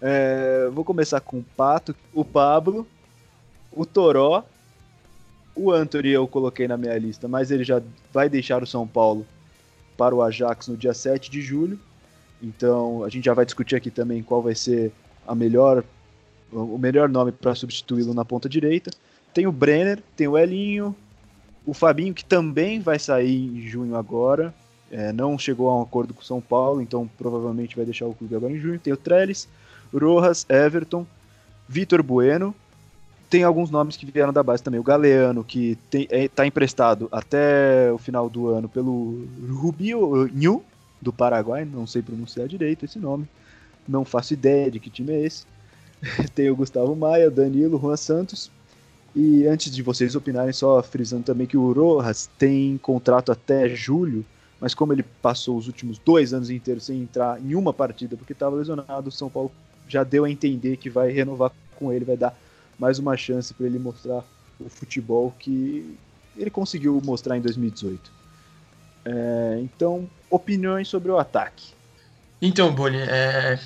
[0.00, 2.86] É, vou começar com o Pato, o Pablo,
[3.72, 4.44] o Toró,
[5.56, 9.26] o Anthony eu coloquei na minha lista, mas ele já vai deixar o São Paulo
[9.96, 11.78] para o Ajax no dia 7 de julho.
[12.40, 14.92] Então a gente já vai discutir aqui também qual vai ser
[15.26, 15.82] a melhor,
[16.52, 18.90] o melhor nome para substituí-lo na ponta direita.
[19.34, 20.94] Tem o Brenner, tem o Elinho,
[21.66, 24.54] o Fabinho que também vai sair em junho agora
[24.90, 28.14] é, não chegou a um acordo com o São Paulo, então provavelmente vai deixar o
[28.14, 28.78] clube agora em junho.
[28.78, 29.48] Tem o Trellis,
[29.92, 31.06] Rojas, Everton,
[31.68, 32.54] Vitor Bueno.
[33.28, 34.80] Tem alguns nomes que vieram da base também.
[34.80, 40.64] O Galeano, que está é, tá emprestado até o final do ano pelo Rubio New,
[41.00, 41.66] do Paraguai.
[41.66, 43.28] Não sei pronunciar direito esse nome.
[43.86, 45.44] Não faço ideia de que time é esse.
[46.34, 48.50] Tem o Gustavo Maia, Danilo, Juan Santos.
[49.14, 54.24] E antes de vocês opinarem, só frisando também que o Rojas tem contrato até julho
[54.60, 58.32] mas como ele passou os últimos dois anos inteiros sem entrar em uma partida porque
[58.32, 59.52] estava lesionado, o São Paulo
[59.88, 62.36] já deu a entender que vai renovar com ele, vai dar
[62.78, 64.24] mais uma chance para ele mostrar
[64.60, 65.96] o futebol que
[66.36, 68.10] ele conseguiu mostrar em 2018.
[69.04, 71.72] É, então, opiniões sobre o ataque.
[72.40, 73.58] Então, Boni, é...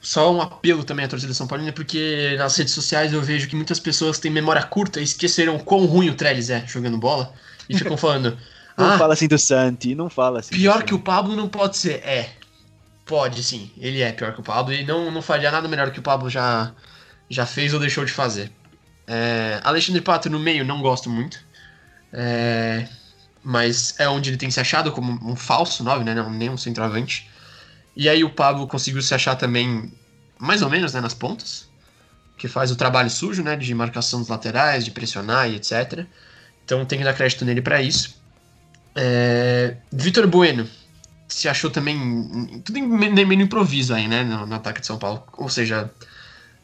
[0.00, 3.54] só um apelo também à torcida São Paulina, porque nas redes sociais eu vejo que
[3.54, 7.32] muitas pessoas têm memória curta e esqueceram quão ruim o Trellis é jogando bola
[7.68, 8.36] e ficam falando.
[8.76, 10.54] Não ah, fala assim do Santi, não fala assim.
[10.54, 12.02] Pior que o Pablo não pode ser.
[12.04, 12.30] É.
[13.04, 15.98] Pode sim, ele é pior que o Pablo e não, não faria nada melhor que
[15.98, 16.72] o Pablo já,
[17.28, 18.50] já fez ou deixou de fazer.
[19.06, 21.38] É, Alexandre Pato no meio não gosto muito.
[22.12, 22.86] É,
[23.42, 26.14] mas é onde ele tem se achado como um falso 9, né?
[26.14, 27.28] Não, nem um centroavante.
[27.96, 29.92] E aí o Pablo conseguiu se achar também,
[30.38, 31.68] mais ou menos, né, nas pontas.
[32.38, 33.56] Que faz o trabalho sujo, né?
[33.56, 36.06] De marcação dos laterais, de pressionar e etc.
[36.64, 38.21] Então tem que dar crédito nele para isso.
[38.94, 40.68] É, Vitor Bueno
[41.28, 45.24] se achou também tudo em meio improviso aí, né, no, no, ataque de São Paulo.
[45.38, 45.90] Ou seja,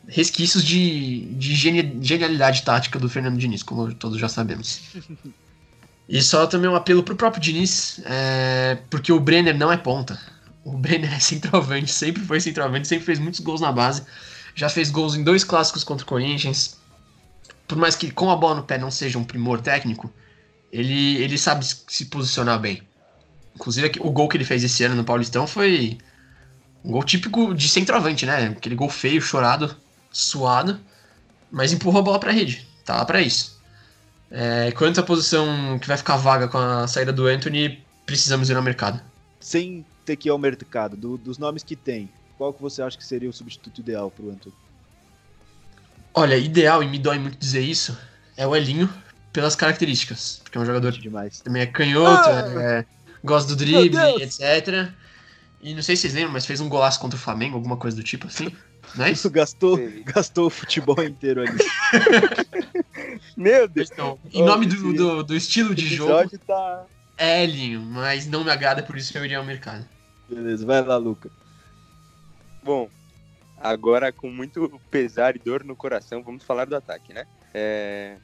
[0.06, 4.80] resquícios de, de genialidade tática do Fernando Diniz, como todos já sabemos.
[6.08, 10.18] E só também um apelo pro próprio Diniz, é, porque o Brenner não é ponta.
[10.64, 14.02] O Brenner é centroavante, sempre foi centroavante, sempre fez muitos gols na base.
[14.54, 16.78] Já fez gols em dois clássicos contra o Corinthians.
[17.66, 20.10] Por mais que com a bola no pé não seja um primor técnico,
[20.72, 22.82] Ele, ele sabe se posicionar bem.
[23.54, 25.98] Inclusive, o gol que ele fez esse ano no Paulistão foi
[26.84, 28.54] um gol típico de centroavante, né?
[28.56, 29.74] Aquele gol feio, chorado,
[30.12, 30.78] suado,
[31.50, 32.66] mas empurrou a bola pra rede.
[32.84, 33.58] Tá lá pra isso.
[34.30, 38.56] É, quanto à posição que vai ficar vaga com a saída do Anthony, precisamos ir
[38.56, 39.00] ao mercado.
[39.40, 42.96] Sem ter que ir ao mercado, do, dos nomes que tem, qual que você acha
[42.96, 44.54] que seria o substituto ideal pro Anthony?
[46.14, 47.96] Olha, ideal, e me dói muito dizer isso,
[48.36, 48.92] é o Elinho,
[49.38, 50.40] pelas características.
[50.42, 51.38] Porque é um jogador demais.
[51.38, 52.84] também é canhoto, ah, é,
[53.22, 54.90] gosta do drible, etc.
[55.62, 57.96] E não sei se vocês lembram, mas fez um golaço contra o Flamengo, alguma coisa
[57.96, 58.50] do tipo assim.
[58.96, 59.30] Não é isso?
[59.30, 61.56] gastou, gastou o futebol inteiro ali.
[63.36, 63.92] Meu Deus.
[63.92, 66.84] Então, em nome do, do, do, estilo de jogo, tá...
[67.16, 69.86] é Elinho, mas não me agrada, por isso que eu iria ao mercado.
[70.28, 71.30] Beleza, vai lá, Luca.
[72.64, 72.90] Bom,
[73.60, 77.24] agora com muito pesar e dor no coração, vamos falar do ataque, né?
[77.54, 78.16] É...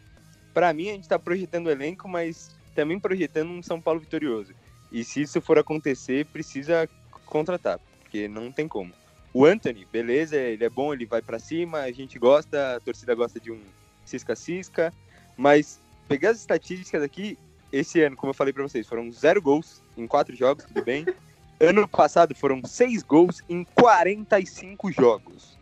[0.54, 4.54] Para mim, a gente tá projetando o elenco, mas também projetando um São Paulo vitorioso.
[4.90, 6.88] E se isso for acontecer, precisa
[7.26, 8.92] contratar, porque não tem como.
[9.32, 13.12] O Anthony, beleza, ele é bom, ele vai para cima, a gente gosta, a torcida
[13.16, 13.60] gosta de um
[14.06, 14.94] cisca-cisca,
[15.36, 17.36] mas pegar as estatísticas aqui,
[17.72, 21.04] esse ano, como eu falei para vocês, foram zero gols em quatro jogos, tudo bem.
[21.60, 25.56] Ano passado foram seis gols em 45 jogos.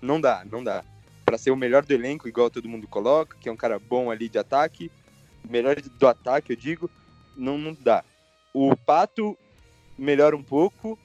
[0.00, 0.82] Não dá, não dá.
[1.34, 4.08] Para ser o melhor do elenco, igual todo mundo coloca, que é um cara bom
[4.08, 4.88] ali de ataque,
[5.50, 6.88] melhor do ataque, eu digo,
[7.36, 8.04] não, não dá.
[8.52, 9.36] O Pato
[9.98, 10.96] melhora um pouco,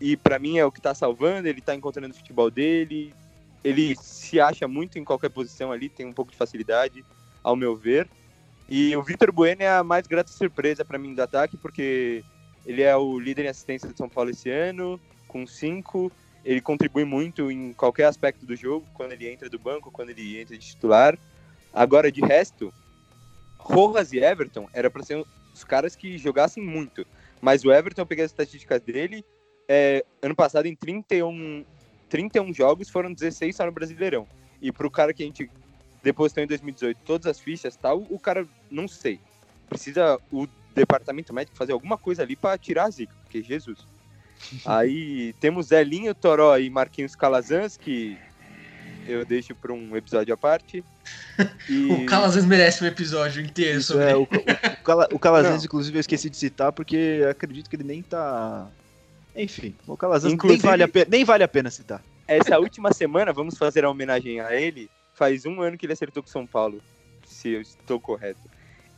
[0.00, 3.14] e para mim é o que tá salvando, ele tá encontrando o futebol dele,
[3.62, 7.04] ele se acha muito em qualquer posição ali, tem um pouco de facilidade,
[7.40, 8.08] ao meu ver.
[8.68, 12.24] E o Vitor Bueno é a mais grata surpresa para mim do ataque, porque
[12.66, 16.10] ele é o líder em assistência de São Paulo esse ano, com cinco.
[16.48, 20.40] Ele contribui muito em qualquer aspecto do jogo, quando ele entra do banco, quando ele
[20.40, 21.18] entra de titular.
[21.70, 22.72] Agora, de resto,
[23.58, 27.06] Rojas e Everton era para ser os caras que jogassem muito.
[27.38, 29.22] Mas o Everton, eu peguei as estatísticas dele,
[29.68, 31.66] é, ano passado, em 31,
[32.08, 34.26] 31 jogos, foram 16 só no Brasileirão.
[34.62, 35.50] E pro cara que a gente
[36.02, 39.20] depositou em 2018 todas as fichas tal, o cara, não sei.
[39.68, 43.86] Precisa o departamento médico fazer alguma coisa ali para tirar a zica, porque Jesus.
[44.64, 48.16] Aí temos Zelinho, Toró e Marquinhos Calazans, que
[49.06, 50.84] eu deixo para um episódio à parte.
[51.68, 51.86] E...
[51.92, 56.28] o Calazans merece um episódio inteiro sobre é, o, o, o Calazans, inclusive, eu esqueci
[56.28, 58.68] de citar, porque acredito que ele nem tá
[59.38, 62.02] enfim, o Calazans nem, vale a pena, nem vale a pena citar.
[62.26, 64.90] Essa última semana, vamos fazer a homenagem a ele.
[65.14, 66.82] Faz um ano que ele acertou com São Paulo,
[67.24, 68.40] se eu estou correto.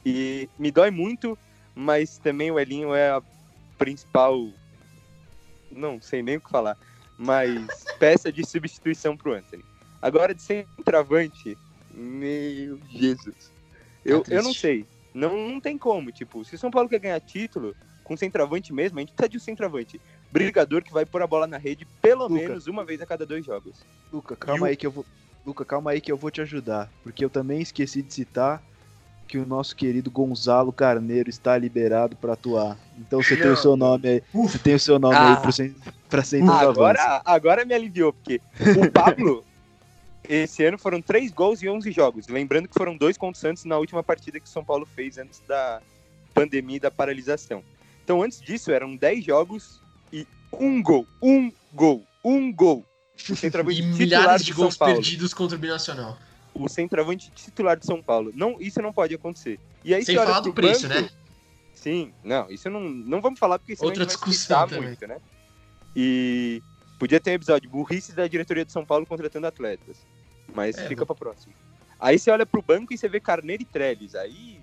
[0.05, 1.38] E me dói muito,
[1.74, 3.22] mas também o Elinho é a
[3.79, 4.48] principal.
[5.70, 6.76] Não sei nem o que falar,
[7.16, 9.64] mas peça de substituição pro Anthony.
[10.00, 11.56] Agora de centroavante,
[11.92, 13.52] meu Jesus.
[14.04, 14.87] Eu, eu não sei.
[15.12, 16.11] Não, não tem como.
[16.11, 19.37] Tipo, se o São Paulo quer ganhar título, com centroavante mesmo, a gente precisa de
[19.37, 20.00] um centroavante
[20.33, 22.35] brigador que vai pôr a bola na rede pelo Luca.
[22.35, 23.85] menos uma vez a cada dois jogos.
[24.12, 25.04] Luca, calma aí que eu vou.
[25.44, 26.90] Luca, calma aí que eu vou te ajudar.
[27.02, 28.62] Porque eu também esqueci de citar
[29.31, 32.77] que o nosso querido Gonzalo Carneiro está liberado para atuar.
[32.99, 33.43] Então você Não.
[33.43, 34.23] tem o seu nome aí.
[34.35, 35.37] Você tem o seu nome ah.
[35.37, 35.73] aí
[36.09, 38.40] para ser agora, agora me aliviou, porque
[38.77, 39.45] o Pablo,
[40.29, 42.27] esse ano foram três gols e 11 jogos.
[42.27, 45.16] Lembrando que foram dois contra o Santos na última partida que o São Paulo fez
[45.16, 45.81] antes da
[46.35, 47.62] pandemia e da paralisação.
[48.03, 49.81] Então, antes disso, eram 10 jogos
[50.12, 50.27] e
[50.59, 52.85] um gol, um gol, um gol.
[53.71, 56.19] E milhares de gols perdidos contra o Binacional.
[56.54, 58.32] O centroavante titular de São Paulo.
[58.34, 59.58] Não, isso não pode acontecer.
[59.84, 61.10] E aí, Sem falar do preço, banco, né?
[61.74, 64.88] Sim, não, isso não, não vamos falar porque senão Outra discussão também.
[64.88, 65.18] muito, né?
[65.96, 66.62] E
[66.98, 69.96] podia ter um episódio burrice da diretoria de São Paulo contratando atletas.
[70.54, 71.54] Mas é, fica para próximo.
[71.98, 74.14] Aí você olha pro banco e você vê Carneiro e Trellis.
[74.14, 74.60] Aí.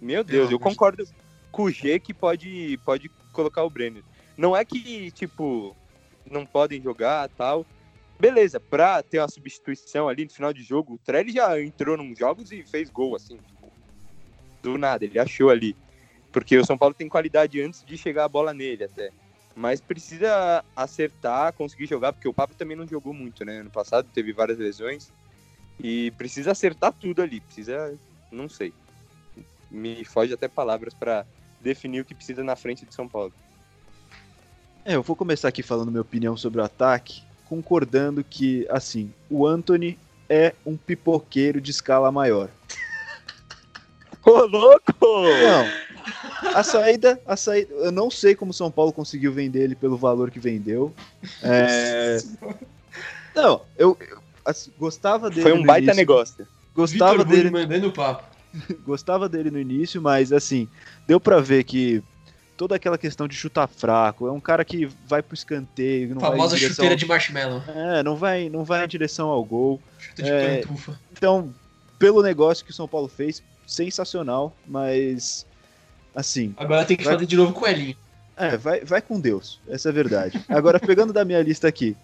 [0.00, 1.04] Meu Deus, eu concordo
[1.50, 4.02] com o G que pode, pode colocar o Brenner.
[4.36, 5.76] Não é que, tipo,
[6.30, 7.66] não podem jogar tal.
[8.20, 12.18] Beleza, pra ter uma substituição ali no final de jogo, o Trelli já entrou nos
[12.18, 13.72] jogos e fez gol, assim, tipo,
[14.62, 15.76] do nada, ele achou ali.
[16.32, 19.10] Porque o São Paulo tem qualidade antes de chegar a bola nele até.
[19.54, 23.58] Mas precisa acertar, conseguir jogar, porque o Papo também não jogou muito, né?
[23.60, 25.10] Ano passado teve várias lesões.
[25.80, 27.40] E precisa acertar tudo ali.
[27.40, 27.98] Precisa,
[28.30, 28.72] não sei.
[29.70, 31.26] Me foge até palavras para
[31.60, 33.32] definir o que precisa na frente de São Paulo.
[34.84, 39.46] É, eu vou começar aqui falando minha opinião sobre o ataque, concordando que, assim, o
[39.46, 42.48] Anthony é um pipoqueiro de escala maior.
[44.24, 44.92] Ô, louco!
[45.00, 45.88] Não.
[46.54, 50.30] A saída, a saída, eu não sei como São Paulo conseguiu vender ele pelo valor
[50.30, 50.92] que vendeu.
[51.42, 52.18] É...
[53.34, 55.42] Não, eu, eu assim, gostava dele.
[55.42, 55.96] Foi um baita início.
[55.96, 56.48] negócio.
[56.74, 57.50] Gostava Vitor dele.
[57.50, 58.24] mandando papo.
[58.84, 60.68] gostava dele no início, mas assim,
[61.06, 62.02] deu para ver que
[62.58, 66.56] toda aquela questão de chutar fraco, é um cara que vai pro escanteio, não Famosa
[66.58, 67.62] vai chuteira de marshmallow.
[67.68, 69.80] É, não vai, não vai em direção ao gol.
[69.98, 71.00] Chuta de É, pantufa.
[71.12, 71.54] Então,
[71.98, 75.46] pelo negócio que o São Paulo fez, sensacional, mas
[76.14, 77.96] assim, Agora tem que Vai- fazer de novo com o Elinho.
[78.36, 80.44] é, vai, vai com Deus, essa é a verdade.
[80.48, 81.96] Agora, pegando da minha lista aqui,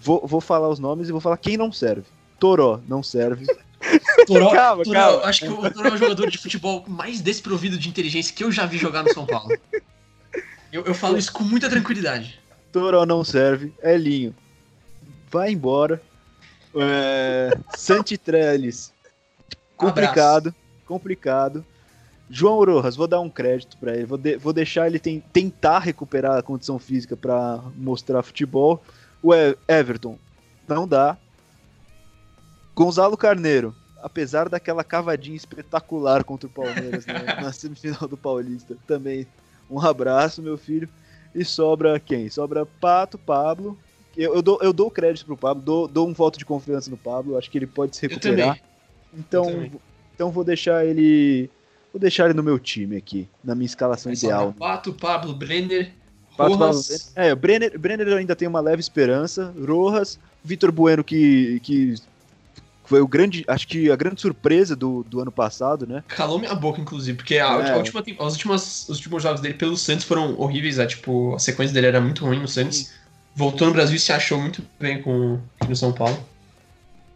[0.00, 2.04] vou, vou falar os nomes e vou falar quem não serve.
[2.40, 3.46] Toró não serve.
[4.26, 5.24] Toró, Calma, Toró, calma.
[5.24, 8.50] acho que o Toró é o jogador de futebol mais desprovido de inteligência que eu
[8.52, 9.50] já vi jogar no São Paulo.
[10.72, 12.38] Eu, eu falo isso com muita tranquilidade.
[12.72, 13.72] Toró não serve.
[13.82, 14.34] Elinho,
[15.30, 16.00] vai embora.
[16.74, 18.92] É, Santitrellis,
[19.76, 20.54] complicado,
[20.86, 21.64] complicado.
[22.30, 24.04] João Rojas, vou dar um crédito pra ele.
[24.04, 28.82] Vou, de- vou deixar ele ten- tentar recuperar a condição física pra mostrar futebol.
[29.22, 29.32] O
[29.66, 30.18] Everton,
[30.68, 31.16] não dá.
[32.76, 39.26] Gonzalo Carneiro, apesar daquela cavadinha espetacular contra o Palmeiras na, na semifinal do Paulista, também
[39.70, 40.88] um abraço, meu filho.
[41.34, 42.28] E sobra quem?
[42.28, 43.78] Sobra Pato, Pablo.
[44.16, 46.96] Eu, eu dou, eu dou crédito pro Pablo, dou, dou um voto de confiança no
[46.96, 47.38] Pablo.
[47.38, 48.58] Acho que ele pode se recuperar.
[49.16, 49.70] Então,
[50.14, 51.48] então vou deixar ele.
[51.92, 54.52] Vou deixar ele no meu time aqui, na minha escalação Mas ideal.
[54.58, 55.92] Pato, Pablo, Brenner,
[56.36, 57.12] Pato, Rojas.
[57.14, 59.54] Pablo, É, o Brenner, Brenner ainda tem uma leve esperança.
[59.66, 61.94] Rojas, Vitor Bueno, que, que
[62.88, 63.44] foi o grande.
[63.46, 66.02] Acho que a grande surpresa do, do ano passado, né?
[66.08, 67.72] Calou minha boca, inclusive, porque a, É.
[67.72, 70.78] a última, as últimas, os últimos jogos dele pelo Santos foram horríveis.
[70.78, 70.86] né?
[70.86, 72.90] Tipo, a sequência dele era muito ruim no Santos.
[73.36, 76.18] Voltou no Brasil e se achou muito bem com, aqui no São Paulo.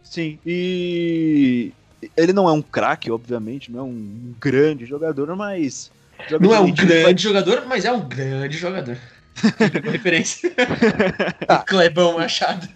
[0.03, 1.71] Sim, e
[2.15, 5.91] ele não é um craque, obviamente, não é um grande jogador, mas.
[6.29, 8.95] joga Não é um grande jogador, mas é um grande jogador.
[9.71, 10.53] Pegou referência.
[11.65, 12.69] Clebão Machado.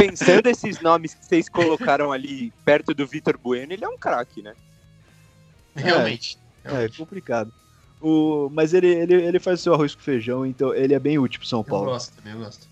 [0.00, 4.42] Pensando esses nomes que vocês colocaram ali perto do Vitor Bueno, ele é um craque,
[4.42, 4.54] né?
[5.74, 6.38] Realmente.
[6.64, 7.52] É, é complicado.
[8.00, 11.18] O, mas ele, ele, ele faz o seu arroz com feijão, então ele é bem
[11.18, 11.90] útil pro São Eu Paulo.
[11.90, 12.66] gosto também, eu gosto.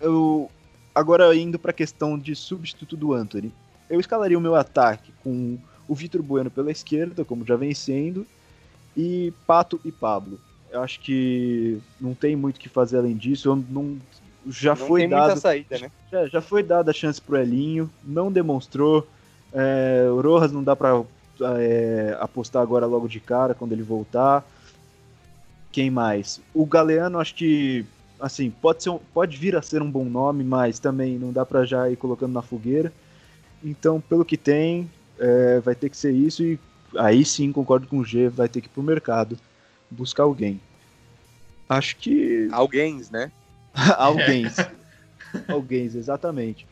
[0.00, 0.50] Eu,
[0.94, 3.52] agora indo pra questão de substituto do Anthony,
[3.88, 8.26] eu escalaria o meu ataque com o Vitor Bueno pela esquerda, como já vem sendo,
[8.96, 10.40] e Pato e Pablo.
[10.70, 13.48] Eu acho que não tem muito o que fazer além disso.
[13.48, 13.98] Eu não,
[14.48, 15.40] já Não foi dado.
[15.40, 15.90] saída, né?
[16.10, 19.06] Já, já foi dada a chance pro Elinho, não demonstrou.
[19.52, 21.02] É, o Rojas não dá pra
[21.58, 24.44] é, apostar agora logo de cara quando ele voltar.
[25.72, 26.40] Quem mais?
[26.54, 27.84] O Galeano, acho que
[28.18, 31.44] assim pode ser um- pode vir a ser um bom nome, mas também não dá
[31.44, 32.92] pra já ir colocando na fogueira.
[33.62, 36.58] Então, pelo que tem, é, vai ter que ser isso e
[36.96, 39.36] aí sim concordo com o G, vai ter que ir pro mercado
[39.90, 40.60] buscar alguém.
[41.68, 43.30] Acho que Alguém, né?
[43.98, 44.46] Alguém.
[45.48, 46.66] Alguém, exatamente.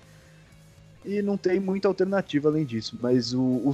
[1.04, 2.96] E não tem muita alternativa além disso.
[3.00, 3.72] Mas o, o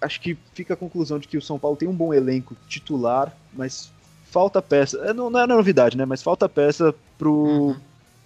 [0.00, 3.32] acho que fica a conclusão de que o São Paulo tem um bom elenco titular,
[3.52, 3.92] mas
[4.24, 4.98] falta peça.
[5.04, 6.04] é, Não, não é novidade, né?
[6.04, 7.80] Mas falta peça pro, Uhum.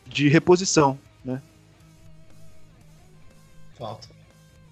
[0.07, 1.43] de reposição, né?
[3.77, 4.09] Falta.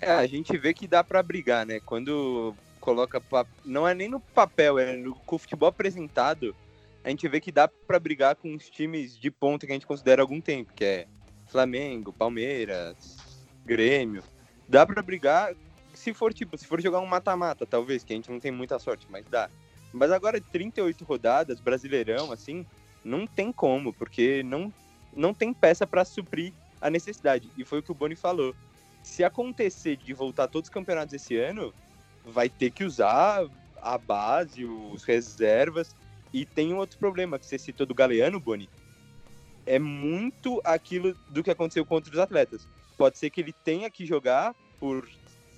[0.00, 1.80] É, a gente vê que dá pra brigar, né?
[1.80, 3.20] Quando coloca.
[3.20, 6.54] pa- Não é nem no papel, é no, com o futebol apresentado.
[7.02, 9.86] A gente vê que dá pra brigar com os times de ponta que a gente
[9.86, 11.06] considera há algum tempo, que é
[11.48, 13.16] Flamengo, Palmeiras,
[13.64, 14.22] Grêmio.
[14.68, 15.54] Dá pra brigar
[15.94, 18.78] se for tipo, se for jogar um mata-mata, talvez, que a gente não tem muita
[18.78, 19.50] sorte, mas dá.
[19.92, 22.64] Mas agora 38 rodadas, Brasileirão, assim,
[23.04, 24.72] não tem como, porque não,
[25.14, 27.50] não tem peça pra suprir a necessidade.
[27.56, 28.54] E foi o que o Boni falou
[29.02, 31.72] se acontecer de voltar todos os campeonatos esse ano,
[32.24, 33.46] vai ter que usar
[33.80, 35.94] a base, os reservas.
[36.32, 38.68] E tem um outro problema que você citou do Galeano, Boni.
[39.66, 42.66] É muito aquilo do que aconteceu contra os atletas.
[42.96, 45.08] Pode ser que ele tenha que jogar por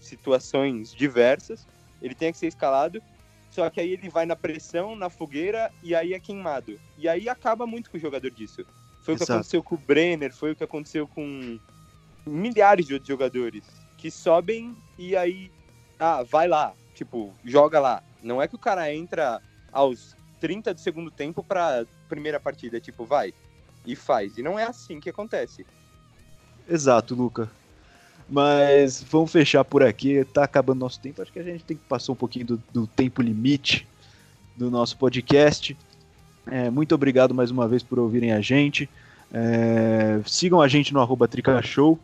[0.01, 1.67] situações diversas,
[2.01, 3.03] ele tenha que ser escalado,
[3.51, 6.79] só que aí ele vai na pressão, na fogueira e aí é queimado.
[6.99, 8.65] E aí acaba muito com o jogador disso.
[9.03, 9.33] Foi o que Exato.
[9.33, 11.59] aconteceu com o Brenner, foi o que aconteceu com
[12.27, 13.65] milhares de outros jogadores
[13.99, 15.51] que sobem e aí,
[15.99, 18.03] ah, vai lá, tipo, joga lá.
[18.23, 23.05] Não é que o cara entra aos 30 do segundo tempo pra primeira partida, tipo,
[23.05, 23.33] vai
[23.87, 24.37] e faz.
[24.37, 25.65] E não é assim que acontece.
[26.69, 27.49] Exato, Luca.
[28.29, 31.23] Mas vamos fechar por aqui, tá acabando nosso tempo.
[31.23, 33.87] Acho que a gente tem que passar um pouquinho do, do tempo limite
[34.57, 35.77] do nosso podcast.
[36.51, 38.91] É, muito obrigado mais uma vez por ouvirem a gente.
[39.33, 41.97] É, sigam a gente no arroba Tricashow,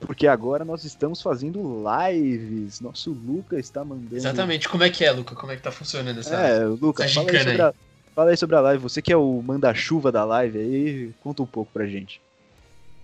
[0.00, 2.80] porque agora nós estamos fazendo lives.
[2.80, 4.16] Nosso Luca está mandando.
[4.16, 4.68] Exatamente.
[4.68, 5.34] Como é que é, Luca?
[5.34, 6.34] Como é que tá funcionando essa.
[6.34, 7.74] É, Luca, essa fala aí, sobre a,
[8.14, 8.82] fala aí sobre a live.
[8.82, 12.20] Você que é o manda-chuva da live aí, conta um pouco pra gente.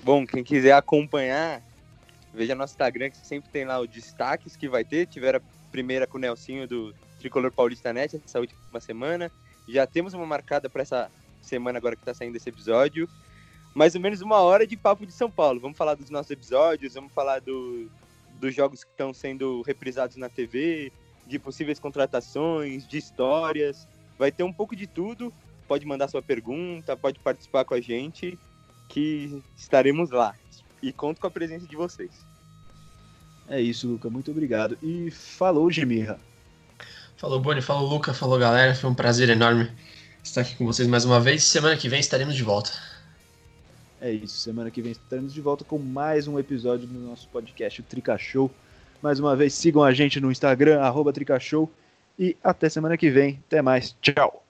[0.02, 1.60] Bom, quem quiser acompanhar,
[2.32, 5.06] veja nosso Instagram, que sempre tem lá os destaques que vai ter.
[5.06, 9.30] Tiveram a primeira com o Nelsinho do Tricolor Paulista Net essa última semana.
[9.68, 11.10] Já temos uma marcada para essa
[11.42, 13.08] semana agora que está saindo esse episódio.
[13.76, 15.60] Mais ou menos uma hora de papo de São Paulo.
[15.60, 17.90] Vamos falar dos nossos episódios, vamos falar do,
[18.40, 20.90] dos jogos que estão sendo reprisados na TV,
[21.26, 23.86] de possíveis contratações, de histórias.
[24.18, 25.30] Vai ter um pouco de tudo.
[25.68, 28.38] Pode mandar sua pergunta, pode participar com a gente,
[28.88, 30.34] que estaremos lá.
[30.82, 32.12] E conto com a presença de vocês.
[33.46, 34.08] É isso, Luca.
[34.08, 34.78] Muito obrigado.
[34.82, 36.18] E falou, Gemirra.
[37.18, 37.60] Falou, Boni.
[37.60, 38.14] Falou, Luca.
[38.14, 38.74] Falou, galera.
[38.74, 39.70] Foi um prazer enorme
[40.24, 41.44] estar aqui com vocês mais uma vez.
[41.44, 42.95] Semana que vem estaremos de volta.
[44.00, 44.38] É isso.
[44.38, 48.16] Semana que vem estaremos de volta com mais um episódio do nosso podcast, o Trica
[48.18, 48.50] Show.
[49.02, 51.12] Mais uma vez, sigam a gente no Instagram, arroba.
[52.18, 53.38] E até semana que vem.
[53.46, 53.96] Até mais.
[54.00, 54.45] Tchau.